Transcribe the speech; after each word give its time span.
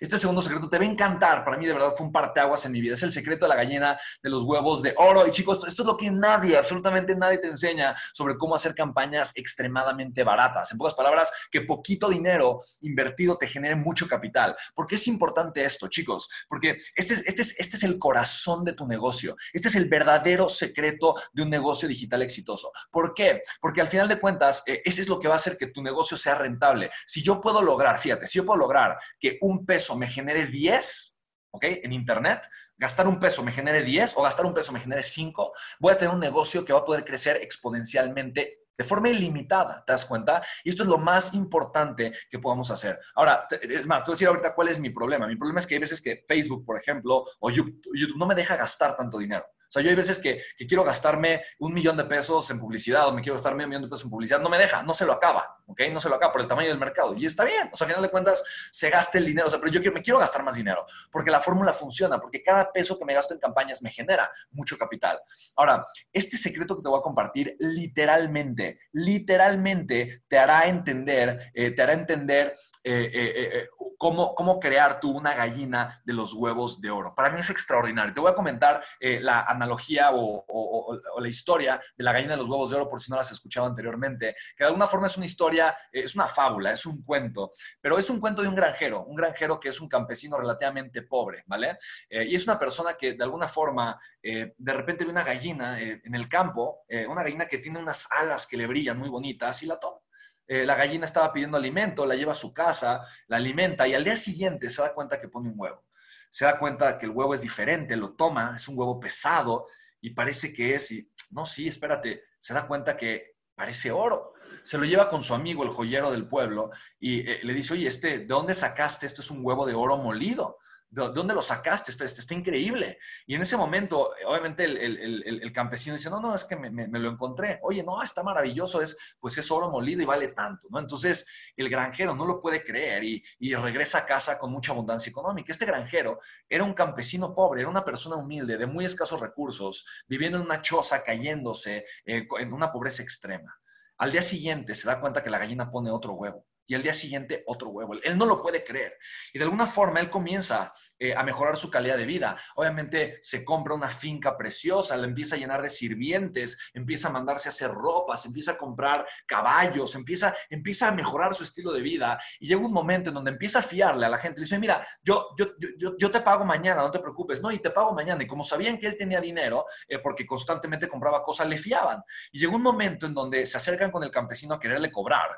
Este 0.00 0.18
segundo 0.18 0.42
secreto 0.42 0.68
te 0.68 0.78
va 0.78 0.84
a 0.84 0.88
encantar. 0.88 1.44
Para 1.44 1.56
mí, 1.56 1.66
de 1.66 1.72
verdad, 1.72 1.92
fue 1.96 2.06
un 2.06 2.12
parteaguas 2.12 2.64
en 2.66 2.72
mi 2.72 2.80
vida. 2.80 2.94
Es 2.94 3.02
el 3.02 3.12
secreto 3.12 3.44
de 3.44 3.50
la 3.50 3.56
gallina 3.56 3.98
de 4.22 4.30
los 4.30 4.44
huevos 4.44 4.82
de 4.82 4.94
oro. 4.96 5.26
Y 5.26 5.30
chicos, 5.30 5.60
esto 5.66 5.82
es 5.82 5.86
lo 5.86 5.96
que 5.96 6.10
nadie, 6.10 6.56
absolutamente 6.56 7.14
nadie 7.14 7.38
te 7.38 7.48
enseña 7.48 7.94
sobre 8.12 8.36
cómo 8.36 8.54
hacer 8.54 8.74
campañas 8.74 9.32
extremadamente 9.34 10.24
baratas. 10.24 10.70
En 10.72 10.78
pocas 10.78 10.94
palabras, 10.94 11.32
que 11.50 11.62
poquito 11.62 12.08
dinero 12.08 12.60
invertido 12.82 13.36
te 13.36 13.46
genere 13.46 13.76
mucho 13.76 14.06
capital. 14.06 14.56
¿Por 14.74 14.86
qué 14.86 14.96
es 14.96 15.06
importante 15.06 15.64
esto, 15.64 15.88
chicos? 15.88 16.28
Porque 16.48 16.78
este 16.94 17.14
es, 17.14 17.22
este 17.26 17.42
es, 17.42 17.54
este 17.58 17.76
es 17.76 17.82
el 17.82 17.98
corazón 17.98 18.64
de 18.64 18.72
tu 18.72 18.86
negocio. 18.86 19.36
Este 19.52 19.68
es 19.68 19.74
el 19.74 19.88
verdadero 19.88 20.48
secreto 20.48 21.14
de 21.32 21.42
un 21.42 21.50
negocio 21.50 21.88
digital 21.88 22.22
exitoso. 22.22 22.72
¿Por 22.90 23.14
qué? 23.14 23.40
Porque 23.60 23.80
al 23.80 23.86
final 23.86 24.08
de 24.08 24.20
cuentas, 24.20 24.62
eh, 24.66 24.82
ese 24.84 25.00
es 25.00 25.08
lo 25.08 25.18
que 25.18 25.28
va 25.28 25.34
a 25.34 25.36
hacer 25.36 25.56
que 25.56 25.68
tu 25.68 25.82
negocio 25.82 26.16
sea 26.16 26.34
rentable. 26.34 26.90
Si 27.06 27.22
yo 27.22 27.40
puedo 27.40 27.62
lograr, 27.62 27.98
fíjate, 27.98 28.26
si 28.26 28.38
yo 28.38 28.44
puedo 28.44 28.58
lograr 28.58 28.98
que 29.18 29.38
un 29.40 29.61
peso 29.64 29.96
me 29.96 30.08
genere 30.08 30.46
10, 30.46 31.20
¿ok? 31.52 31.64
En 31.64 31.92
Internet, 31.92 32.48
gastar 32.76 33.06
un 33.06 33.18
peso 33.18 33.42
me 33.42 33.52
genere 33.52 33.82
10 33.82 34.16
o 34.16 34.22
gastar 34.22 34.46
un 34.46 34.54
peso 34.54 34.72
me 34.72 34.80
genere 34.80 35.02
5, 35.02 35.52
voy 35.80 35.92
a 35.92 35.96
tener 35.96 36.14
un 36.14 36.20
negocio 36.20 36.64
que 36.64 36.72
va 36.72 36.80
a 36.80 36.84
poder 36.84 37.04
crecer 37.04 37.36
exponencialmente 37.36 38.62
de 38.76 38.84
forma 38.84 39.10
ilimitada, 39.10 39.84
¿te 39.86 39.92
das 39.92 40.04
cuenta? 40.06 40.42
Y 40.64 40.70
esto 40.70 40.82
es 40.82 40.88
lo 40.88 40.98
más 40.98 41.34
importante 41.34 42.12
que 42.30 42.38
podamos 42.38 42.70
hacer. 42.70 42.98
Ahora, 43.14 43.46
es 43.50 43.86
más, 43.86 44.02
te 44.02 44.10
voy 44.10 44.14
a 44.14 44.16
decir 44.16 44.28
ahorita 44.28 44.54
cuál 44.54 44.68
es 44.68 44.80
mi 44.80 44.90
problema. 44.90 45.26
Mi 45.26 45.36
problema 45.36 45.60
es 45.60 45.66
que 45.66 45.74
hay 45.74 45.80
veces 45.80 46.00
que 46.00 46.24
Facebook, 46.26 46.64
por 46.64 46.78
ejemplo, 46.78 47.24
o 47.40 47.50
YouTube 47.50 48.16
no 48.16 48.26
me 48.26 48.34
deja 48.34 48.56
gastar 48.56 48.96
tanto 48.96 49.18
dinero. 49.18 49.44
Sea, 49.72 49.82
yo 49.82 49.88
hay 49.88 49.96
veces 49.96 50.18
que, 50.18 50.42
quiero 50.68 50.84
gastarme 50.84 51.42
un 51.58 51.72
millón 51.72 51.96
de 51.96 52.04
pesos 52.04 52.50
en 52.50 52.58
publicidad 52.58 53.08
o 53.08 53.12
me 53.12 53.22
quiero 53.22 53.36
gastarme 53.36 53.64
un 53.64 53.70
millón 53.70 53.82
de 53.82 53.88
pesos 53.88 54.04
en 54.04 54.10
publicidad, 54.10 54.38
no 54.38 54.50
me 54.50 54.58
deja, 54.58 54.82
no 54.82 54.92
se 54.92 55.06
lo 55.06 55.12
acaba, 55.12 55.62
¿ok? 55.66 55.80
No 55.90 55.98
se 55.98 56.10
lo 56.10 56.16
acaba 56.16 56.32
por 56.32 56.42
el 56.42 56.46
tamaño 56.46 56.68
del 56.68 56.78
mercado. 56.78 57.14
Y 57.16 57.24
está 57.24 57.44
bien, 57.44 57.70
o 57.72 57.76
sea, 57.76 57.86
al 57.86 57.92
final 57.92 58.02
de 58.02 58.10
cuentas 58.10 58.44
se 58.70 58.90
gasta 58.90 59.16
el 59.16 59.24
dinero, 59.24 59.46
o 59.46 59.50
sea, 59.50 59.58
pero 59.58 59.72
yo 59.72 59.92
me 59.92 60.02
quiero 60.02 60.18
gastar 60.18 60.42
más 60.42 60.56
dinero 60.56 60.84
porque 61.10 61.30
la 61.30 61.40
fórmula 61.40 61.72
funciona, 61.72 62.18
porque 62.18 62.42
cada 62.42 62.70
peso 62.70 62.98
que 62.98 63.04
me 63.04 63.14
gasto 63.14 63.32
en 63.32 63.40
campañas 63.40 63.82
me 63.82 63.90
genera 63.90 64.30
mucho 64.50 64.76
capital. 64.76 65.18
Ahora, 65.56 65.84
este 66.12 66.36
secreto 66.36 66.76
que 66.76 66.82
te 66.82 66.88
voy 66.88 66.98
a 66.98 67.02
compartir 67.02 67.56
literalmente, 67.58 68.80
literalmente 68.92 70.22
te 70.28 70.38
hará 70.38 70.66
entender, 70.66 71.50
eh, 71.54 71.70
te 71.70 71.82
hará 71.82 71.94
entender 71.94 72.52
eh, 72.84 73.10
eh, 73.14 73.68
cómo, 73.96 74.34
cómo 74.34 74.60
crear 74.60 75.00
tú 75.00 75.10
una 75.10 75.34
gallina 75.34 76.02
de 76.04 76.12
los 76.12 76.34
huevos 76.34 76.80
de 76.80 76.90
oro. 76.90 77.14
Para 77.14 77.30
mí 77.30 77.40
es 77.40 77.50
extraordinario. 77.50 78.12
Te 78.12 78.20
voy 78.20 78.32
a 78.32 78.34
comentar 78.34 78.84
la 79.00 79.40
analogía 79.62 80.10
o, 80.12 81.00
la 81.18 81.28
historia 81.28 81.80
de 81.96 82.04
la 82.04 82.12
gallina 82.12 82.32
de 82.32 82.38
los 82.38 82.48
huevos 82.48 82.70
de 82.70 82.76
oro, 82.76 82.88
por 82.88 83.00
si 83.00 83.10
no 83.10 83.16
las 83.16 83.26
has 83.26 83.32
escuchado 83.32 83.66
anteriormente, 83.66 84.34
que 84.56 84.64
de 84.64 84.66
alguna 84.66 84.86
forma 84.86 85.06
es 85.06 85.16
una 85.16 85.26
historia, 85.26 85.76
eh, 85.92 86.02
es 86.04 86.14
una 86.14 86.26
fábula, 86.26 86.72
es 86.72 86.84
un 86.84 87.02
cuento, 87.02 87.50
pero 87.80 87.98
es 87.98 88.10
un 88.10 88.20
cuento 88.20 88.42
de 88.42 88.48
un 88.48 88.54
granjero, 88.54 89.04
un 89.04 89.16
granjero 89.16 89.58
que 89.58 89.68
es 89.68 89.80
un 89.80 89.88
campesino 89.88 90.36
relativamente 90.36 91.02
pobre, 91.02 91.44
¿vale? 91.46 91.78
Eh, 92.08 92.24
y 92.24 92.34
es 92.34 92.44
una 92.44 92.58
persona 92.58 92.94
que 92.94 93.14
de 93.14 93.24
alguna 93.24 93.48
forma 93.48 93.98
eh, 94.22 94.54
de 94.56 94.72
repente 94.72 95.04
ve 95.04 95.10
una 95.10 95.24
gallina 95.24 95.80
en 95.80 96.14
el 96.14 96.28
campo, 96.28 96.84
una 97.08 97.22
gallina 97.22 97.46
que 97.46 97.58
tiene 97.58 97.78
unas 97.78 98.10
alas 98.10 98.46
que 98.46 98.56
le 98.56 98.66
brillan 98.66 98.98
muy 98.98 99.08
bonitas 99.08 99.62
y 99.62 99.66
la 99.66 99.78
toma. 99.78 99.98
la 100.46 100.74
gallina 100.74 101.06
estaba 101.06 101.32
pidiendo 101.32 101.56
alimento, 101.56 102.04
la 102.04 102.14
lleva 102.14 102.32
a 102.32 102.34
su 102.34 102.52
casa, 102.52 103.02
la 103.28 103.36
alimenta 103.36 103.86
y 103.88 103.94
al 103.94 104.04
día 104.04 104.16
siguiente 104.16 104.68
se 104.70 104.82
da 104.82 104.92
cuenta 104.92 105.20
que 105.20 105.28
pone 105.28 105.48
un 105.48 105.54
huevo 105.56 105.84
se 106.32 106.46
da 106.46 106.58
cuenta 106.58 106.96
que 106.96 107.04
el 107.04 107.12
huevo 107.12 107.34
es 107.34 107.42
diferente, 107.42 107.94
lo 107.94 108.14
toma, 108.14 108.54
es 108.56 108.66
un 108.66 108.78
huevo 108.78 108.98
pesado 108.98 109.66
y 110.00 110.10
parece 110.10 110.50
que 110.54 110.74
es, 110.74 110.90
y 110.90 111.12
no, 111.30 111.44
sí, 111.44 111.68
espérate, 111.68 112.22
se 112.38 112.54
da 112.54 112.66
cuenta 112.66 112.96
que 112.96 113.36
parece 113.54 113.92
oro. 113.92 114.32
Se 114.64 114.78
lo 114.78 114.86
lleva 114.86 115.10
con 115.10 115.22
su 115.22 115.34
amigo, 115.34 115.62
el 115.62 115.68
joyero 115.68 116.10
del 116.10 116.26
pueblo, 116.26 116.70
y 116.98 117.20
eh, 117.30 117.40
le 117.42 117.52
dice, 117.52 117.74
oye, 117.74 117.86
este, 117.86 118.20
¿de 118.20 118.24
dónde 118.24 118.54
sacaste? 118.54 119.04
Esto 119.04 119.20
es 119.20 119.30
un 119.30 119.44
huevo 119.44 119.66
de 119.66 119.74
oro 119.74 119.98
molido. 119.98 120.56
¿De 120.92 121.08
dónde 121.08 121.32
lo 121.32 121.40
sacaste? 121.40 121.90
Está, 121.90 122.04
está, 122.04 122.34
increíble. 122.34 122.98
Y 123.26 123.34
en 123.34 123.40
ese 123.40 123.56
momento, 123.56 124.10
obviamente, 124.26 124.64
el, 124.64 125.50
campesino 125.50 125.96
dice, 125.96 126.10
no, 126.10 126.20
no, 126.20 126.34
es 126.34 126.44
que 126.44 126.54
me, 126.54 126.86
lo 126.86 127.10
encontré. 127.10 127.58
Oye, 127.62 127.82
no, 127.82 128.02
está 128.02 128.22
maravilloso, 128.22 128.82
es, 128.82 129.16
pues 129.18 129.38
es 129.38 129.50
oro 129.50 129.70
molido 129.70 130.02
y 130.02 130.04
vale 130.04 130.28
tanto, 130.28 130.68
¿no? 130.70 130.78
Entonces, 130.78 131.26
el 131.56 131.70
granjero 131.70 132.14
no 132.14 132.26
lo 132.26 132.42
puede 132.42 132.62
creer 132.62 133.04
y, 133.04 133.22
regresa 133.54 134.00
a 134.00 134.06
casa 134.06 134.38
con 134.38 134.52
mucha 134.52 134.72
abundancia 134.72 135.08
económica. 135.08 135.50
Este 135.50 135.64
granjero 135.64 136.20
era 136.46 136.62
un 136.62 136.74
campesino 136.74 137.34
pobre, 137.34 137.62
era 137.62 137.70
una 137.70 137.86
persona 137.86 138.16
humilde, 138.16 138.58
de 138.58 138.66
muy 138.66 138.84
escasos 138.84 139.18
recursos, 139.18 139.86
viviendo 140.06 140.36
en 140.36 140.44
una 140.44 140.60
choza, 140.60 141.02
cayéndose 141.02 141.86
eh, 142.04 142.28
en 142.38 142.52
una 142.52 142.70
pobreza 142.70 143.02
extrema. 143.02 143.58
Al 143.96 144.12
día 144.12 144.20
siguiente 144.20 144.74
se 144.74 144.86
da 144.86 145.00
cuenta 145.00 145.22
que 145.22 145.30
la 145.30 145.38
gallina 145.38 145.70
pone 145.70 145.90
otro 145.90 146.12
huevo 146.12 146.44
y 146.66 146.74
al 146.74 146.82
día 146.82 146.94
siguiente 146.94 147.42
otro 147.46 147.70
huevo. 147.70 147.94
Él 148.02 148.16
no 148.16 148.26
lo 148.26 148.40
puede 148.40 148.64
creer. 148.64 148.98
Y 149.32 149.38
de 149.38 149.44
alguna 149.44 149.66
forma 149.66 150.00
él 150.00 150.10
comienza 150.10 150.72
eh, 151.04 151.16
a 151.16 151.24
mejorar 151.24 151.56
su 151.56 151.68
calidad 151.68 151.96
de 151.96 152.06
vida. 152.06 152.36
Obviamente 152.54 153.18
se 153.22 153.44
compra 153.44 153.74
una 153.74 153.88
finca 153.88 154.36
preciosa, 154.36 154.96
la 154.96 155.08
empieza 155.08 155.34
a 155.34 155.38
llenar 155.38 155.60
de 155.60 155.68
sirvientes, 155.68 156.70
empieza 156.72 157.08
a 157.08 157.10
mandarse 157.10 157.48
a 157.48 157.50
hacer 157.50 157.72
ropas, 157.72 158.24
empieza 158.24 158.52
a 158.52 158.56
comprar 158.56 159.04
caballos, 159.26 159.96
empieza, 159.96 160.32
empieza 160.48 160.86
a 160.86 160.92
mejorar 160.92 161.34
su 161.34 161.42
estilo 161.42 161.72
de 161.72 161.80
vida. 161.80 162.20
Y 162.38 162.46
llega 162.46 162.60
un 162.60 162.72
momento 162.72 163.08
en 163.08 163.14
donde 163.16 163.32
empieza 163.32 163.58
a 163.58 163.62
fiarle 163.62 164.06
a 164.06 164.08
la 164.08 164.16
gente. 164.16 164.38
Le 164.38 164.44
dice, 164.44 164.60
mira, 164.60 164.86
yo, 165.02 165.30
yo, 165.36 165.46
yo, 165.76 165.96
yo 165.98 166.08
te 166.08 166.20
pago 166.20 166.44
mañana, 166.44 166.82
no 166.82 166.90
te 166.92 167.00
preocupes. 167.00 167.42
No, 167.42 167.50
y 167.50 167.58
te 167.58 167.70
pago 167.70 167.92
mañana. 167.92 168.22
Y 168.22 168.28
como 168.28 168.44
sabían 168.44 168.78
que 168.78 168.86
él 168.86 168.96
tenía 168.96 169.20
dinero, 169.20 169.64
eh, 169.88 169.98
porque 169.98 170.24
constantemente 170.24 170.88
compraba 170.88 171.20
cosas, 171.20 171.48
le 171.48 171.58
fiaban. 171.58 172.00
Y 172.30 172.38
llegó 172.38 172.54
un 172.54 172.62
momento 172.62 173.06
en 173.06 173.14
donde 173.14 173.44
se 173.44 173.56
acercan 173.56 173.90
con 173.90 174.04
el 174.04 174.12
campesino 174.12 174.54
a 174.54 174.60
quererle 174.60 174.92
cobrar 174.92 175.30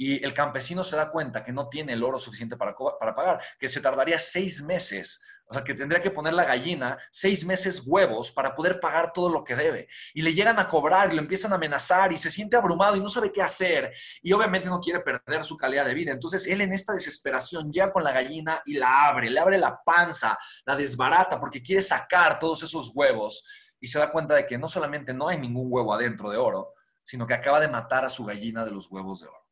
y 0.00 0.24
el 0.24 0.32
campesino 0.32 0.84
se 0.84 0.96
da 0.96 1.10
cuenta 1.10 1.42
que 1.42 1.52
no 1.52 1.68
tiene 1.68 1.92
el 1.92 2.04
oro 2.04 2.18
suficiente 2.18 2.56
para, 2.56 2.76
pagar, 2.76 3.42
que 3.58 3.68
se 3.68 3.80
tardaría 3.80 4.16
seis 4.16 4.62
meses, 4.62 5.20
o 5.48 5.52
sea, 5.52 5.64
que 5.64 5.74
tendría 5.74 6.00
que 6.00 6.12
poner 6.12 6.34
la 6.34 6.44
gallina 6.44 6.96
seis 7.10 7.44
meses 7.44 7.82
huevos 7.84 8.30
para 8.30 8.54
poder 8.54 8.78
pagar 8.78 9.12
todo 9.12 9.28
lo 9.28 9.42
que 9.42 9.56
debe. 9.56 9.88
Y 10.14 10.22
le 10.22 10.32
llegan 10.32 10.60
a 10.60 10.68
cobrar 10.68 11.12
y 11.12 11.16
lo 11.16 11.20
empiezan 11.20 11.50
a 11.50 11.56
amenazar 11.56 12.12
y 12.12 12.16
se 12.16 12.30
siente 12.30 12.56
abrumado 12.56 12.94
y 12.94 13.00
no 13.00 13.08
sabe 13.08 13.32
qué 13.32 13.42
hacer 13.42 13.92
y 14.22 14.32
obviamente 14.32 14.68
no 14.68 14.80
quiere 14.80 15.00
perder 15.00 15.42
su 15.42 15.56
calidad 15.56 15.84
de 15.84 15.94
vida. 15.94 16.12
Entonces 16.12 16.46
él 16.46 16.60
en 16.60 16.72
esta 16.72 16.92
desesperación 16.92 17.72
llega 17.72 17.92
con 17.92 18.04
la 18.04 18.12
gallina 18.12 18.62
y 18.66 18.74
la 18.74 19.08
abre, 19.08 19.28
le 19.28 19.40
abre 19.40 19.58
la 19.58 19.82
panza, 19.82 20.38
la 20.64 20.76
desbarata 20.76 21.40
porque 21.40 21.60
quiere 21.60 21.82
sacar 21.82 22.38
todos 22.38 22.62
esos 22.62 22.92
huevos 22.94 23.44
y 23.80 23.88
se 23.88 23.98
da 23.98 24.12
cuenta 24.12 24.34
de 24.34 24.46
que 24.46 24.58
no 24.58 24.68
solamente 24.68 25.12
no 25.12 25.26
hay 25.26 25.38
ningún 25.38 25.66
huevo 25.68 25.92
adentro 25.92 26.30
de 26.30 26.36
oro, 26.36 26.74
sino 27.02 27.26
que 27.26 27.34
acaba 27.34 27.58
de 27.58 27.66
matar 27.66 28.04
a 28.04 28.10
su 28.10 28.24
gallina 28.24 28.64
de 28.64 28.70
los 28.70 28.88
huevos 28.92 29.20
de 29.20 29.26
oro. 29.26 29.47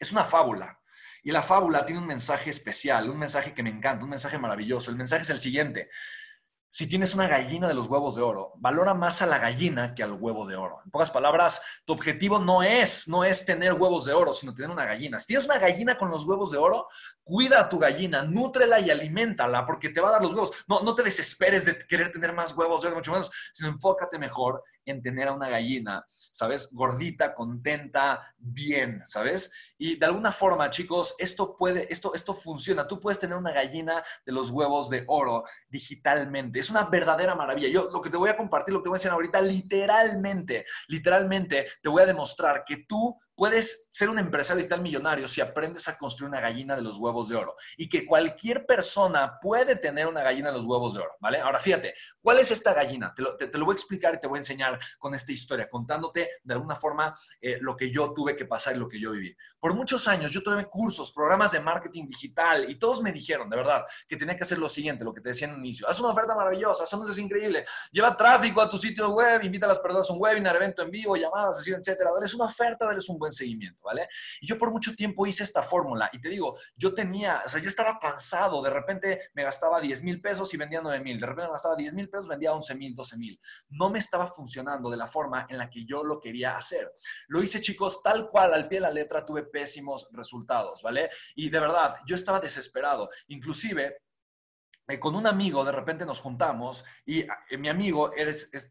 Es 0.00 0.12
una 0.12 0.24
fábula. 0.24 0.80
Y 1.22 1.30
la 1.30 1.42
fábula 1.42 1.84
tiene 1.84 2.00
un 2.00 2.06
mensaje 2.06 2.48
especial, 2.48 3.10
un 3.10 3.18
mensaje 3.18 3.52
que 3.52 3.62
me 3.62 3.68
encanta, 3.68 4.04
un 4.04 4.10
mensaje 4.10 4.38
maravilloso. 4.38 4.90
El 4.90 4.96
mensaje 4.96 5.22
es 5.22 5.30
el 5.30 5.38
siguiente. 5.38 5.90
si 6.72 6.86
tienes 6.86 7.14
una 7.16 7.26
gallina 7.26 7.66
de 7.66 7.74
los 7.74 7.88
huevos 7.88 8.14
de 8.14 8.22
oro, 8.22 8.52
valora 8.58 8.94
más 8.94 9.22
a 9.22 9.26
la 9.26 9.38
gallina 9.38 9.92
que 9.92 10.04
al 10.04 10.12
huevo 10.12 10.46
de 10.46 10.54
oro. 10.54 10.80
En 10.84 10.90
pocas 10.92 11.10
palabras, 11.10 11.60
tu 11.84 11.92
objetivo 11.92 12.38
no 12.38 12.62
es, 12.62 13.08
no 13.08 13.24
es 13.24 13.44
tener 13.44 13.72
huevos 13.72 14.04
de 14.04 14.12
oro, 14.12 14.32
sino 14.32 14.54
tener 14.54 14.70
una 14.70 14.84
gallina. 14.84 15.18
Si 15.18 15.26
tienes 15.26 15.46
una 15.46 15.58
gallina 15.58 15.98
con 15.98 16.12
los 16.12 16.24
huevos 16.24 16.52
de 16.52 16.58
oro, 16.58 16.86
cuida 17.24 17.58
a 17.60 17.68
tu 17.68 17.76
gallina, 17.76 18.22
nútrela 18.22 18.78
y 18.78 18.88
aliméntala 18.88 19.66
porque 19.66 19.88
te 19.88 20.00
va 20.00 20.10
a 20.10 20.12
dar 20.12 20.22
los 20.22 20.32
huevos. 20.32 20.52
No, 20.68 20.80
no 20.80 20.94
te 20.94 21.02
desesperes 21.02 21.64
de 21.64 21.76
querer 21.76 22.12
tener 22.12 22.32
más 22.32 22.56
huevos 22.56 22.82
de 22.82 22.86
oro, 22.86 22.96
mucho 22.98 23.12
menos, 23.12 23.32
sino 23.52 23.68
enfócate 23.68 24.16
mejor 24.16 24.62
en 24.84 25.02
tener 25.02 25.28
a 25.28 25.32
una 25.32 25.48
gallina, 25.48 26.04
¿sabes? 26.06 26.68
Gordita, 26.72 27.34
contenta, 27.34 28.34
bien, 28.38 29.02
¿sabes? 29.06 29.52
Y 29.78 29.98
de 29.98 30.06
alguna 30.06 30.32
forma, 30.32 30.70
chicos, 30.70 31.14
esto 31.18 31.56
puede, 31.56 31.92
esto, 31.92 32.14
esto 32.14 32.32
funciona. 32.34 32.86
Tú 32.86 33.00
puedes 33.00 33.18
tener 33.18 33.36
una 33.36 33.52
gallina 33.52 34.02
de 34.24 34.32
los 34.32 34.50
huevos 34.50 34.90
de 34.90 35.04
oro 35.06 35.44
digitalmente 35.68 36.58
es 36.58 36.70
una 36.70 36.84
verdadera 36.84 37.34
maravilla. 37.34 37.68
Yo 37.68 37.90
lo 37.90 38.00
que 38.00 38.10
te 38.10 38.16
voy 38.16 38.30
a 38.30 38.36
compartir, 38.36 38.72
lo 38.72 38.80
que 38.80 38.84
te 38.84 38.88
voy 38.88 38.96
a 38.96 38.98
enseñar 38.98 39.14
ahorita, 39.14 39.40
literalmente, 39.40 40.64
literalmente 40.88 41.66
te 41.82 41.88
voy 41.88 42.02
a 42.02 42.06
demostrar 42.06 42.64
que 42.64 42.84
tú 42.88 43.18
puedes 43.40 43.88
ser 43.90 44.10
un 44.10 44.18
empresario 44.18 44.58
digital 44.58 44.82
millonario 44.82 45.26
si 45.26 45.40
aprendes 45.40 45.88
a 45.88 45.96
construir 45.96 46.28
una 46.28 46.42
gallina 46.42 46.76
de 46.76 46.82
los 46.82 46.98
huevos 46.98 47.30
de 47.30 47.36
oro 47.36 47.56
y 47.78 47.88
que 47.88 48.04
cualquier 48.04 48.66
persona 48.66 49.38
puede 49.40 49.76
tener 49.76 50.06
una 50.06 50.22
gallina 50.22 50.50
de 50.50 50.58
los 50.58 50.66
huevos 50.66 50.92
de 50.92 51.00
oro, 51.00 51.12
¿vale? 51.20 51.40
Ahora 51.40 51.58
fíjate, 51.58 51.94
¿cuál 52.20 52.38
es 52.38 52.50
esta 52.50 52.74
gallina? 52.74 53.14
Te 53.14 53.22
lo, 53.22 53.64
voy 53.64 53.72
a 53.72 53.76
explicar 53.76 54.14
y 54.14 54.20
te 54.20 54.26
voy 54.26 54.36
a 54.36 54.40
enseñar 54.40 54.78
con 54.98 55.14
esta 55.14 55.32
historia, 55.32 55.70
contándote 55.70 56.28
de 56.44 56.52
alguna 56.52 56.76
forma 56.76 57.14
eh, 57.40 57.56
lo 57.62 57.74
que 57.74 57.90
yo 57.90 58.12
tuve 58.12 58.36
que 58.36 58.44
pasar 58.44 58.76
y 58.76 58.78
lo 58.78 58.86
que 58.86 59.00
yo 59.00 59.12
viví. 59.12 59.34
Por 59.58 59.72
muchos 59.72 60.06
años 60.06 60.32
yo 60.32 60.42
tuve 60.42 60.66
cursos, 60.66 61.10
programas 61.10 61.52
de 61.52 61.60
marketing 61.60 62.08
digital 62.08 62.68
y 62.68 62.78
todos 62.78 63.00
me 63.00 63.10
dijeron, 63.10 63.48
de 63.48 63.56
verdad, 63.56 63.86
que 64.06 64.18
tenía 64.18 64.36
que 64.36 64.42
hacer 64.42 64.58
lo 64.58 64.68
siguiente, 64.68 65.02
lo 65.02 65.14
que 65.14 65.22
te 65.22 65.30
decía 65.30 65.48
en 65.48 65.54
el 65.54 65.60
inicio. 65.60 65.88
Haz 65.88 65.98
una 65.98 66.10
oferta 66.10 66.34
maravillosa, 66.34 66.84
haz 66.84 66.92
un 66.92 67.18
increíble, 67.18 67.64
lleva 67.90 68.14
tráfico 68.14 68.60
a 68.60 68.68
tu 68.68 68.76
sitio 68.76 69.08
web, 69.08 69.42
invita 69.42 69.64
a 69.64 69.70
las 69.70 69.78
personas 69.78 70.10
a 70.10 70.12
un 70.12 70.20
webinar, 70.20 70.56
evento 70.56 70.82
en 70.82 70.90
vivo, 70.90 71.16
llamadas, 71.16 71.66
etcétera. 71.66 72.10
Dales 72.12 72.34
una 72.34 72.44
oferta, 72.44 72.84
dales 72.84 73.08
un 73.08 73.18
buen 73.18 73.29
seguimiento, 73.32 73.80
¿vale? 73.84 74.08
Y 74.40 74.46
yo 74.46 74.58
por 74.58 74.70
mucho 74.70 74.94
tiempo 74.94 75.26
hice 75.26 75.44
esta 75.44 75.62
fórmula 75.62 76.10
y 76.12 76.20
te 76.20 76.28
digo, 76.28 76.58
yo 76.76 76.94
tenía, 76.94 77.42
o 77.44 77.48
sea, 77.48 77.60
yo 77.60 77.68
estaba 77.68 77.98
cansado, 77.98 78.62
de 78.62 78.70
repente 78.70 79.30
me 79.34 79.42
gastaba 79.42 79.80
10 79.80 80.02
mil 80.02 80.20
pesos 80.20 80.52
y 80.54 80.56
vendía 80.56 80.80
9 80.82 81.02
mil, 81.02 81.18
de 81.18 81.26
repente 81.26 81.46
me 81.46 81.52
gastaba 81.52 81.76
10 81.76 81.94
mil 81.94 82.08
pesos, 82.08 82.28
vendía 82.28 82.52
11 82.52 82.74
mil, 82.74 82.94
12 82.94 83.16
mil. 83.16 83.40
No 83.68 83.90
me 83.90 83.98
estaba 83.98 84.26
funcionando 84.26 84.90
de 84.90 84.96
la 84.96 85.06
forma 85.06 85.46
en 85.48 85.58
la 85.58 85.68
que 85.68 85.84
yo 85.84 86.04
lo 86.04 86.18
quería 86.20 86.56
hacer. 86.56 86.92
Lo 87.28 87.42
hice, 87.42 87.60
chicos, 87.60 88.02
tal 88.02 88.28
cual, 88.28 88.54
al 88.54 88.68
pie 88.68 88.78
de 88.78 88.82
la 88.82 88.90
letra, 88.90 89.24
tuve 89.24 89.44
pésimos 89.44 90.08
resultados, 90.12 90.82
¿vale? 90.82 91.10
Y 91.34 91.50
de 91.50 91.60
verdad, 91.60 91.96
yo 92.06 92.14
estaba 92.14 92.40
desesperado. 92.40 93.10
Inclusive, 93.28 94.02
con 94.98 95.14
un 95.14 95.26
amigo 95.26 95.64
de 95.64 95.72
repente 95.72 96.04
nos 96.04 96.20
juntamos 96.20 96.84
y 97.06 97.20
eh, 97.20 97.28
mi 97.58 97.68
amigo 97.68 98.10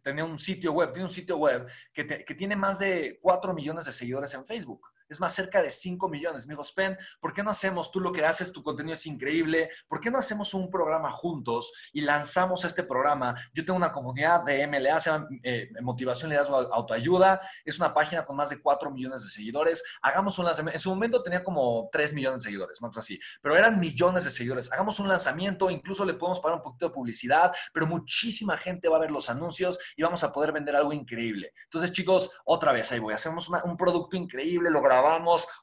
tenía 0.04 0.26
un 0.26 0.40
sitio 0.40 0.74
web, 0.74 0.92
tiene 0.92 1.08
un 1.08 1.14
sitio 1.14 1.38
web 1.38 1.68
que, 1.94 2.06
que 2.06 2.36
tiene 2.36 2.56
más 2.56 2.80
de 2.80 3.20
4 3.22 3.54
millones 3.54 3.86
de 3.86 3.92
seguidores 3.92 4.34
en 4.34 4.46
Facebook 4.46 4.90
es 5.10 5.20
más 5.20 5.34
cerca 5.34 5.62
de 5.62 5.70
5 5.70 6.08
millones. 6.08 6.46
Me 6.48 6.54
dijo, 6.54 6.64
Spen, 6.64 6.98
¿por 7.20 7.34
qué 7.34 7.44
no 7.44 7.50
hacemos, 7.50 7.92
tú 7.92 8.00
lo 8.00 8.12
que 8.12 8.24
haces, 8.24 8.52
tu 8.52 8.64
contenido 8.64 8.94
es 8.94 9.06
increíble, 9.06 9.70
¿por 9.88 10.00
qué 10.00 10.12
no 10.12 10.20
hacemos 10.20 10.54
un 10.54 10.70
programa 10.70 11.12
juntos 11.12 11.74
y 11.92 12.02
lanzamos 12.02 12.64
este 12.64 12.84
programa? 12.84 13.36
Yo 13.54 13.66
tengo 13.66 13.78
una 13.78 13.92
comunidad 13.92 14.44
de 14.44 14.68
MLA, 14.68 15.00
se 15.00 15.10
llama 15.10 15.28
eh, 15.44 15.70
Motivación, 15.82 16.30
Liderazgo, 16.30 16.58
Autoayuda, 16.58 17.42
es 17.66 17.78
una 17.80 17.94
página 17.94 18.24
con 18.24 18.36
más 18.36 18.50
de 18.50 18.62
4 18.62 18.92
millones 18.92 19.24
de 19.24 19.30
seguidores. 19.30 19.84
Hagamos 20.02 20.38
un 20.38 20.46
lanzamiento, 20.46 20.76
en 20.76 20.82
su 20.82 20.90
momento 20.90 21.24
tenía 21.24 21.44
como 21.44 21.90
3 21.92 22.14
millones 22.14 22.44
de 22.44 22.50
seguidores, 22.50 22.82
más 22.82 22.96
así, 22.98 23.20
pero 23.42 23.56
eran 23.56 23.80
millones 23.80 24.24
de 24.24 24.30
seguidores. 24.30 24.72
Hagamos 24.72 25.00
un 25.00 25.08
lanzamiento, 25.08 25.70
incluso 25.70 26.06
le 26.06 26.14
podemos 26.14 26.40
pagar 26.40 26.58
un 26.58 26.64
poquito 26.64 26.88
de 26.88 26.94
publicidad, 26.94 27.52
pero 27.74 27.88
muchísima 27.88 28.58
gente 28.58 28.88
va 28.88 28.98
a 28.98 29.00
ver 29.00 29.12
los 29.12 29.30
anuncios 29.30 29.80
y 29.96 30.04
vamos 30.04 30.24
a 30.24 30.32
poder 30.32 30.52
vender 30.52 30.76
algo 30.76 30.94
increíble. 30.94 31.54
Entonces, 31.64 31.92
chicos, 31.92 32.30
otra 32.46 32.72
vez 32.72 32.92
ahí 32.92 33.00
voy, 33.00 33.14
hacemos 33.14 33.50
un 33.50 33.78
producto 33.78 34.16
increíble, 34.16 34.70
logramos 34.70 34.99
grabamos 34.99 34.99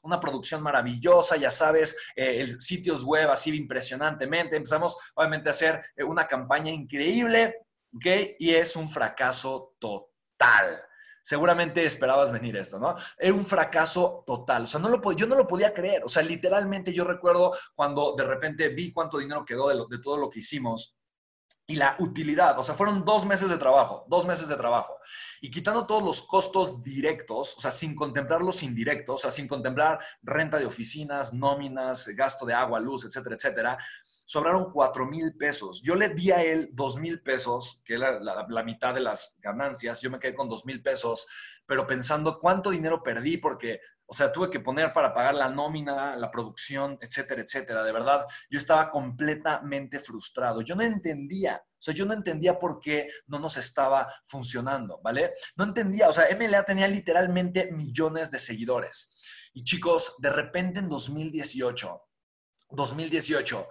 una 0.03 0.19
producción 0.19 0.61
maravillosa, 0.61 1.37
ya 1.37 1.51
sabes, 1.51 1.97
eh, 2.15 2.41
el 2.41 2.59
sitios 2.59 3.03
web 3.03 3.29
así 3.29 3.55
impresionantemente. 3.55 4.55
Empezamos, 4.55 4.97
obviamente, 5.15 5.49
a 5.49 5.51
hacer 5.51 5.83
eh, 5.95 6.03
una 6.03 6.27
campaña 6.27 6.71
increíble, 6.71 7.55
¿ok? 7.95 8.05
Y 8.39 8.53
es 8.53 8.75
un 8.75 8.89
fracaso 8.89 9.75
total. 9.79 10.75
Seguramente 11.23 11.83
esperabas 11.85 12.31
venir 12.31 12.55
esto, 12.55 12.79
¿no? 12.79 12.95
Era 13.17 13.33
un 13.33 13.45
fracaso 13.45 14.23
total. 14.25 14.63
O 14.63 14.67
sea, 14.67 14.79
no 14.79 14.87
lo, 14.89 15.11
yo 15.11 15.27
no 15.27 15.35
lo 15.35 15.45
podía 15.45 15.73
creer. 15.73 16.03
O 16.05 16.07
sea, 16.07 16.23
literalmente 16.23 16.93
yo 16.93 17.03
recuerdo 17.03 17.51
cuando 17.75 18.15
de 18.15 18.23
repente 18.23 18.69
vi 18.69 18.93
cuánto 18.93 19.17
dinero 19.17 19.43
quedó 19.43 19.67
de, 19.67 19.83
de 19.89 20.01
todo 20.01 20.17
lo 20.17 20.29
que 20.29 20.39
hicimos 20.39 20.96
y 21.69 21.75
la 21.75 21.97
utilidad. 21.99 22.57
O 22.57 22.63
sea, 22.63 22.75
fueron 22.75 23.03
dos 23.03 23.25
meses 23.25 23.49
de 23.49 23.57
trabajo, 23.57 24.05
dos 24.07 24.25
meses 24.25 24.47
de 24.47 24.55
trabajo. 24.55 24.97
Y 25.41 25.51
quitando 25.51 25.85
todos 25.85 26.01
los 26.01 26.23
costos 26.23 26.81
directos, 26.81 27.55
o 27.57 27.59
sea, 27.59 27.71
sin 27.71 27.93
contemplar 27.93 28.41
los 28.41 28.63
indirectos, 28.63 29.15
o 29.15 29.17
sea, 29.17 29.31
sin 29.31 29.49
contemplar 29.49 29.99
renta 30.23 30.57
de 30.57 30.65
oficinas, 30.65 31.33
nóminas, 31.33 32.07
gasto 32.15 32.45
de 32.45 32.53
agua, 32.53 32.79
luz, 32.79 33.03
etcétera, 33.03 33.35
etcétera, 33.35 33.77
sobraron 34.01 34.71
cuatro 34.71 35.05
mil 35.05 35.35
pesos. 35.35 35.81
Yo 35.83 35.95
le 35.95 36.09
di 36.09 36.31
a 36.31 36.41
él 36.41 36.69
dos 36.71 36.95
mil 36.95 37.21
pesos, 37.21 37.81
que 37.83 37.95
es 37.95 37.99
la, 37.99 38.63
mitad 38.63 38.93
de 38.93 39.01
las 39.01 39.35
ganancias. 39.39 39.99
Yo 39.99 40.09
me 40.09 40.19
quedé 40.19 40.35
con 40.35 40.47
dos 40.47 40.65
mil 40.65 40.81
pesos, 40.81 41.27
pero 41.65 41.85
pensando 41.85 42.39
cuánto 42.39 42.69
dinero 42.71 43.03
perdí 43.03 43.37
porque 43.37 43.81
o 44.09 44.13
sea, 44.13 44.31
tuve 44.31 44.49
que 44.49 44.61
poner 44.61 44.93
para 44.93 45.11
pagar 45.11 45.35
la 45.35 45.49
nómina, 45.49 46.15
la 46.15 46.31
producción, 46.31 46.97
etcétera, 47.01 47.41
etcétera. 47.41 47.83
De 47.83 47.91
verdad, 47.91 48.25
yo 48.49 48.57
estaba 48.57 48.89
completamente 48.89 49.99
frustrado. 49.99 50.61
Yo 50.61 50.75
no 50.75 50.81
entendía, 50.81 51.61
o 51.61 51.81
sea, 51.81 51.93
yo 51.93 52.05
no 52.05 52.13
entendía 52.13 52.57
por 52.57 52.79
qué 52.79 53.09
no 53.27 53.37
nos 53.37 53.57
estaba 53.57 54.07
funcionando, 54.25 55.01
¿vale? 55.03 55.33
No 55.57 55.65
entendía, 55.65 56.07
o 56.07 56.13
sea, 56.13 56.25
MLA 56.35 56.63
tenía 56.63 56.87
literalmente 56.87 57.69
millones 57.71 58.31
de 58.31 58.39
seguidores. 58.39 59.25
Y 59.53 59.63
chicos, 59.65 60.15
de 60.19 60.29
repente 60.29 60.79
en 60.79 60.87
2018, 60.87 62.01
2018, 62.69 63.67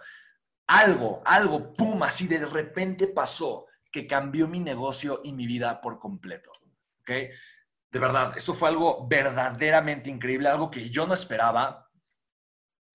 algo, 0.67 1.23
algo, 1.25 1.73
pum, 1.73 2.03
así 2.03 2.27
de 2.27 2.45
repente 2.45 3.07
pasó 3.07 3.67
que 3.91 4.07
cambió 4.07 4.47
mi 4.47 4.61
negocio 4.61 5.21
y 5.25 5.33
mi 5.33 5.47
vida 5.47 5.81
por 5.81 5.99
completo. 5.99 6.53
¿Ok? 7.01 7.11
De 7.97 8.01
verdad, 8.01 8.35
esto 8.37 8.53
fue 8.53 8.69
algo 8.69 9.09
verdaderamente 9.09 10.11
increíble, 10.11 10.51
algo 10.51 10.71
que 10.71 10.91
yo 10.91 11.07
no 11.07 11.15
esperaba, 11.15 11.91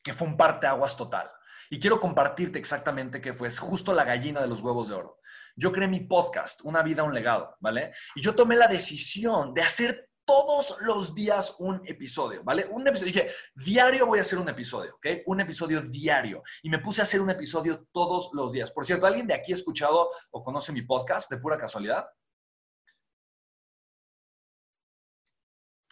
que 0.03 0.13
fue 0.13 0.27
un 0.27 0.38
parteaguas 0.38 0.95
total. 0.95 1.27
Y 1.71 1.80
quiero 1.80 2.00
compartirte 2.00 2.59
exactamente 2.59 3.19
qué 3.19 3.33
fue. 3.33 3.48
Es 3.48 3.57
justo 3.57 3.95
la 3.95 4.03
gallina 4.03 4.42
de 4.42 4.48
los 4.48 4.62
huevos 4.62 4.89
de 4.89 4.94
oro. 4.94 5.19
Yo 5.56 5.71
creé 5.71 5.88
mi 5.88 6.01
podcast, 6.01 6.62
Una 6.65 6.83
vida, 6.83 7.01
un 7.01 7.15
legado, 7.15 7.57
¿vale? 7.62 7.94
Y 8.13 8.21
yo 8.21 8.36
tomé 8.36 8.56
la 8.56 8.68
decisión 8.68 9.56
de 9.56 9.63
hacer 9.63 10.07
todos 10.24 10.77
los 10.81 11.15
días 11.15 11.56
un 11.57 11.81
episodio, 11.83 12.44
¿vale? 12.44 12.68
Un 12.69 12.88
episodio. 12.88 13.12
Dije, 13.12 13.31
diario 13.56 14.06
voy 14.06 14.19
a 14.19 14.21
hacer 14.21 14.37
un 14.37 14.49
episodio, 14.49 14.97
¿ok? 14.97 15.23
Un 15.26 15.42
episodio 15.42 15.81
diario. 15.81 16.44
Y 16.61 16.69
me 16.69 16.78
puse 16.78 17.02
a 17.02 17.06
hacer 17.06 17.21
un 17.21 17.31
episodio 17.31 17.87
todos 17.92 18.30
los 18.33 18.52
días. 18.52 18.69
Por 18.69 18.85
cierto, 18.85 19.07
¿alguien 19.07 19.26
de 19.26 19.33
aquí 19.33 19.52
ha 19.52 19.56
escuchado 19.56 20.11
o 20.30 20.44
conoce 20.44 20.71
mi 20.71 20.83
podcast 20.83 21.28
de 21.31 21.37
pura 21.37 21.57
casualidad? 21.57 22.06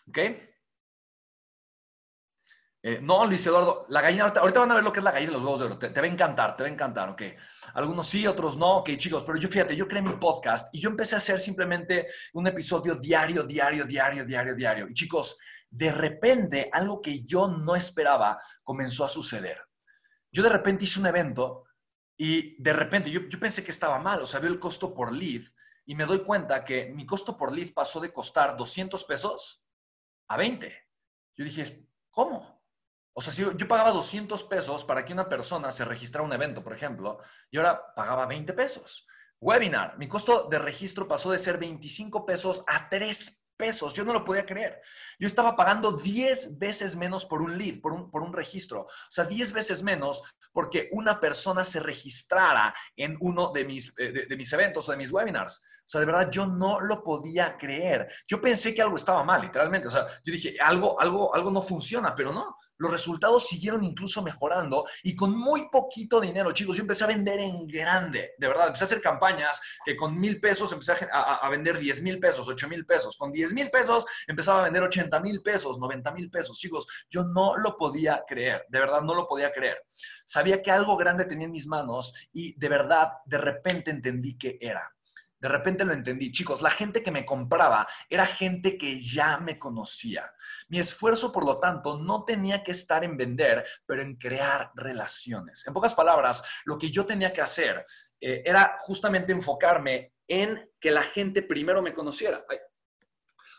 ¿Ok? 0.09 0.17
Eh, 2.81 2.99
no, 3.01 3.25
Luis 3.25 3.45
Eduardo, 3.45 3.85
la 3.89 4.01
gallina, 4.01 4.25
ahorita, 4.25 4.59
van 4.59 4.71
a 4.71 4.75
ver 4.75 4.83
lo 4.83 4.91
que 4.91 4.99
es 4.99 5.03
la 5.03 5.11
gallina 5.11 5.31
de 5.31 5.37
los 5.37 5.43
huevos 5.43 5.59
de 5.59 5.65
oro. 5.65 5.77
Te, 5.77 5.89
va 5.89 6.07
a 6.07 6.09
encantar, 6.09 6.55
te 6.55 6.63
va 6.63 6.69
a 6.69 6.71
encantar, 6.71 7.09
¿ok? 7.09 7.21
Algunos 7.73 8.07
sí, 8.07 8.25
otros 8.25 8.57
no, 8.57 8.77
ok, 8.77 8.91
chicos, 8.95 9.23
pero 9.23 9.37
yo 9.37 9.49
fíjate, 9.49 9.75
yo 9.75 9.87
creé 9.87 10.01
mi 10.01 10.13
podcast 10.13 10.73
y 10.73 10.79
yo 10.79 10.89
empecé 10.89 11.15
a 11.15 11.17
hacer 11.17 11.39
simplemente 11.39 12.07
un 12.33 12.47
episodio 12.47 12.95
diario, 12.95 13.43
diario, 13.43 13.85
diario, 13.85 14.25
diario, 14.25 14.55
diario. 14.55 14.87
Y 14.89 14.93
chicos, 14.93 15.37
de 15.69 15.91
repente, 15.91 16.69
algo 16.71 17.01
que 17.01 17.21
yo 17.23 17.47
no 17.49 17.75
esperaba 17.75 18.39
comenzó 18.63 19.03
a 19.03 19.09
suceder. 19.09 19.57
Yo 20.31 20.41
de 20.41 20.49
repente 20.49 20.85
hice 20.85 20.99
un 20.99 21.07
evento 21.07 21.65
y 22.17 22.61
de 22.61 22.73
repente 22.73 23.11
yo, 23.11 23.21
yo 23.27 23.39
pensé 23.39 23.63
que 23.63 23.71
estaba 23.71 23.99
mal, 23.99 24.21
o 24.21 24.25
sea, 24.25 24.39
veo 24.39 24.51
el 24.51 24.59
costo 24.59 24.93
por 24.93 25.13
lead 25.13 25.43
y 25.85 25.95
me 25.95 26.05
doy 26.05 26.19
cuenta 26.19 26.63
que 26.63 26.85
mi 26.95 27.05
costo 27.05 27.35
por 27.35 27.51
lead 27.51 27.73
pasó 27.73 27.99
de 27.99 28.13
costar 28.13 28.55
200 28.55 29.03
pesos 29.03 29.63
a 30.29 30.37
20. 30.37 30.73
Yo 31.35 31.43
dije, 31.43 31.87
¿cómo? 32.09 32.63
O 33.13 33.21
sea, 33.21 33.33
si 33.33 33.41
yo, 33.41 33.67
pagaba 33.67 33.91
200 33.91 34.43
pesos 34.45 34.85
para 34.85 35.03
que 35.03 35.11
una 35.13 35.27
persona 35.27 35.71
se 35.71 35.83
registrara 35.83 36.25
un 36.25 36.31
evento, 36.33 36.63
por 36.63 36.73
ejemplo, 36.73 37.19
y 37.51 37.57
ahora 37.57 37.93
pagaba 37.93 38.25
20 38.25 38.53
pesos. 38.53 39.05
Webinar, 39.41 39.97
mi 39.97 40.07
costo 40.07 40.47
de 40.49 40.59
registro 40.59 41.07
pasó 41.07 41.31
de 41.31 41.39
ser 41.39 41.57
25 41.57 42.25
pesos 42.25 42.63
a 42.67 42.89
3 42.89 43.38
pesos. 43.59 43.93
Yo 43.93 44.05
no 44.05 44.13
lo 44.13 44.23
podía 44.23 44.45
creer. 44.45 44.81
Yo 45.19 45.27
estaba 45.27 45.55
pagando 45.55 45.91
10 45.91 46.57
veces 46.57 46.95
menos 46.95 47.25
por 47.25 47.41
un 47.41 47.57
lead, 47.57 47.81
por 47.81 47.91
un, 47.91 48.09
por 48.09 48.23
un 48.23 48.31
registro. 48.31 48.83
O 48.83 49.09
sea, 49.09 49.25
10 49.25 49.51
veces 49.51 49.83
menos 49.83 50.23
porque 50.53 50.87
una 50.93 51.19
persona 51.19 51.65
se 51.65 51.81
registrara 51.81 52.73
en 52.95 53.17
uno 53.19 53.51
de 53.51 53.65
mis, 53.65 53.93
eh, 53.97 54.25
de 54.27 54.37
mis 54.37 54.51
eventos 54.53 54.87
o 54.87 54.91
de 54.93 54.97
mis 54.97 55.11
webinars. 55.11 55.57
O 55.57 55.91
sea, 55.91 55.99
de 55.99 56.05
verdad, 56.05 56.31
yo 56.31 56.47
no 56.47 56.79
lo 56.79 57.03
podía 57.03 57.57
creer. 57.57 58.09
Yo 58.27 58.39
pensé 58.39 58.73
que 58.73 58.81
algo 58.81 58.95
estaba 58.95 59.23
mal, 59.23 59.41
literalmente. 59.41 59.89
O 59.89 59.91
sea, 59.91 60.07
yo 60.23 60.31
dije, 60.31 60.55
algo, 60.61 60.99
algo, 61.01 61.35
algo 61.35 61.51
no 61.51 61.61
funciona, 61.61 62.15
pero 62.15 62.31
no. 62.31 62.55
Los 62.79 62.91
resultados 62.91 63.45
siguieron 63.45 63.83
incluso 63.83 64.21
mejorando 64.21 64.85
y 65.03 65.13
con 65.13 65.37
muy 65.37 65.69
poquito 65.69 66.21
dinero, 66.21 66.53
chicos. 66.53 66.77
Yo 66.77 66.81
empecé 66.81 67.03
a 67.03 67.07
vender 67.07 67.39
en 67.41 67.67
grande, 67.67 68.31
de 68.37 68.47
verdad. 68.47 68.67
Empecé 68.67 68.85
a 68.85 68.87
hacer 68.87 69.01
campañas 69.01 69.59
que 69.85 69.97
con 69.97 70.17
mil 70.17 70.39
pesos 70.39 70.71
empecé 70.71 70.93
a, 71.11 71.47
vender 71.49 71.77
10 71.77 72.01
mil 72.01 72.19
pesos, 72.19 72.47
8 72.47 72.67
mil 72.69 72.85
pesos. 72.85 73.17
Con 73.17 73.33
10 73.33 73.51
mil 73.51 73.69
pesos 73.69 74.05
empezaba 74.25 74.61
a 74.61 74.63
vender 74.63 74.83
80 74.83 75.19
mil 75.19 75.41
pesos, 75.41 75.77
90 75.77 76.11
mil 76.13 76.31
pesos. 76.31 76.57
Chicos, 76.57 76.87
yo 77.09 77.25
no 77.25 77.57
lo 77.57 77.75
podía 77.75 78.23
creer, 78.25 78.65
de 78.69 78.79
verdad 78.79 79.01
no 79.01 79.13
lo 79.13 79.27
podía 79.27 79.51
creer. 79.51 79.83
Sabía 80.25 80.61
que 80.61 80.71
algo 80.71 80.95
grande 80.95 81.25
tenía 81.25 81.47
en 81.47 81.51
mis 81.51 81.67
manos 81.67 82.29
y 82.31 82.57
de 82.57 82.69
verdad, 82.69 83.09
de 83.25 83.39
repente 83.39 83.91
entendí 83.91 84.37
que 84.37 84.57
era. 84.61 84.89
De 85.39 85.47
repente 85.47 85.85
lo 85.85 85.93
entendí. 85.93 86.31
Chicos, 86.31 86.61
la 86.61 86.71
gente 86.71 87.01
que 87.01 87.11
me 87.11 87.25
compraba 87.25 87.87
era 88.09 88.25
gente 88.25 88.77
que 88.77 89.01
ya 89.01 89.37
me 89.37 89.57
conocía. 89.57 90.33
Mi 90.67 90.79
esfuerzo, 90.79 91.31
por 91.31 91.45
lo 91.45 91.59
tanto, 91.59 91.97
no 91.97 92.23
tenía 92.25 92.63
que 92.63 92.71
estar 92.71 93.03
en 93.03 93.17
vender, 93.17 93.65
pero 93.85 94.01
en 94.01 94.15
crear 94.15 94.71
relaciones. 94.75 95.65
En 95.65 95.73
pocas 95.73 95.93
palabras, 95.93 96.43
lo 96.65 96.77
que 96.77 96.91
yo 96.91 97.05
tenía 97.05 97.31
que 97.31 97.41
hacer 97.41 97.85
eh, 98.19 98.41
era 98.45 98.75
justamente 98.79 99.31
enfocarme 99.31 100.13
en 100.27 100.69
que 100.79 100.91
la 100.91 101.03
gente 101.03 101.41
primero 101.41 101.81
me 101.81 101.93
conociera. 101.93 102.45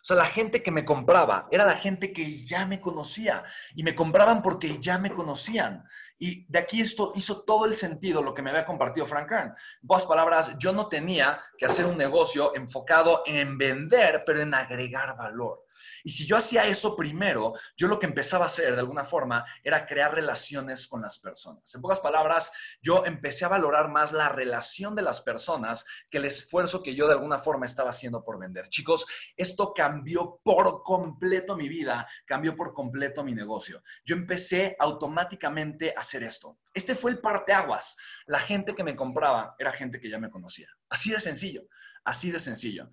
O 0.01 0.05
sea, 0.05 0.17
la 0.17 0.27
gente 0.27 0.63
que 0.63 0.71
me 0.71 0.85
compraba 0.85 1.47
era 1.51 1.67
la 1.67 1.77
gente 1.77 2.13
que 2.13 2.45
ya 2.45 2.67
me 2.67 2.81
conocía 2.81 3.45
y 3.75 3.83
me 3.83 3.95
compraban 3.95 4.43
porque 4.43 4.79
ya 4.79 4.99
me 4.99 5.11
conocían. 5.11 5.85
Y 6.19 6.47
de 6.49 6.59
aquí 6.59 6.81
esto 6.81 7.13
hizo 7.15 7.43
todo 7.43 7.65
el 7.67 7.75
sentido 7.75 8.23
lo 8.23 8.35
que 8.35 8.43
me 8.43 8.51
había 8.51 8.67
compartido 8.67 9.07
Frank 9.07 9.29
Kern. 9.29 9.55
En 9.83 9.89
pocas 9.89 10.07
palabras, 10.07 10.57
yo 10.59 10.73
no 10.73 10.89
tenía 10.89 11.41
que 11.57 11.67
hacer 11.67 11.87
un 11.87 11.97
negocio 11.97 12.55
enfocado 12.55 13.23
en 13.27 13.57
vender, 13.57 14.23
pero 14.25 14.41
en 14.41 14.55
agregar 14.55 15.17
valor. 15.17 15.65
Y 16.05 16.11
si 16.11 16.27
yo 16.27 16.37
hacía 16.37 16.67
eso 16.67 16.97
primero, 16.97 17.53
yo 17.77 17.89
lo 17.89 17.99
que 17.99 18.07
empezaba 18.07 18.45
a 18.45 18.49
hacer 18.49 18.75
de 18.75 18.81
alguna 18.81 19.05
forma 19.05 19.45
era 19.63 19.87
crear 19.87 20.15
relaciones 20.15 20.87
con 20.87 21.03
las 21.03 21.19
personas. 21.19 21.75
En 21.75 21.81
pocas 21.81 22.01
palabras, 22.01 22.53
yo 22.83 23.05
empecé 23.05 23.45
a 23.45 23.49
valorar 23.49 23.89
más 23.89 24.13
la 24.13 24.29
relación 24.29 24.95
de 24.95 25.03
las 25.03 25.21
personas 25.21 25.85
que 26.11 26.19
el 26.19 26.25
esfuerzo 26.25 26.83
que 26.83 26.95
yo 26.95 27.07
de 27.07 27.15
alguna 27.15 27.39
forma 27.39 27.67
estaba 27.67 27.91
haciendo 27.91 28.23
por 28.25 28.39
vender. 28.39 28.69
Chicos, 28.69 29.07
esto 29.37 29.73
cambió 29.75 30.41
por 30.43 30.83
completo 30.83 31.57
mi 31.57 31.69
vida, 31.69 32.09
cambió 32.27 32.55
por 32.57 32.73
completo 32.73 33.25
mi 33.25 33.35
negocio. 33.35 33.83
Yo 34.05 34.17
empecé 34.17 34.77
automáticamente 34.79 35.95
a 35.97 36.01
hacer 36.01 36.23
esto. 36.23 36.59
Este 36.75 36.95
fue 36.95 37.11
el 37.11 37.21
parteaguas. 37.21 37.97
La 38.27 38.39
gente 38.39 38.75
que 38.75 38.85
me 38.85 38.97
compraba 38.97 39.55
era 39.59 39.73
gente 39.73 40.01
que 40.01 40.11
ya 40.11 40.19
me 40.19 40.31
conocía. 40.31 40.69
Así 40.89 41.11
de 41.11 41.21
sencillo, 41.21 41.67
así 42.05 42.31
de 42.31 42.41
sencillo. 42.41 42.91